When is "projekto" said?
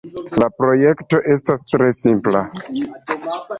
0.61-1.19